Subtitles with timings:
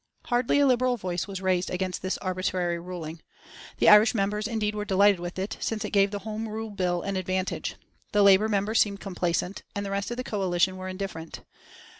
[0.25, 3.21] Hardly a Liberal voice was raised against this arbitrary ruling.
[3.77, 7.03] The Irish members indeed were delighted with it, since it gave the Home Rule Bill
[7.03, 7.75] an advantage.
[8.11, 11.41] The Labour members seemed complacent, and the rest of the coalition were indifferent.